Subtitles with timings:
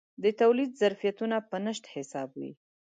[0.23, 2.51] د تولید ظرفیتونه په نشت حساب وي.